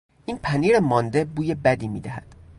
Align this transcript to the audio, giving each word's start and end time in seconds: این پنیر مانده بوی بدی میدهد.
این 0.25 0.37
پنیر 0.37 0.79
مانده 0.79 1.25
بوی 1.25 1.55
بدی 1.55 1.87
میدهد. 1.87 2.35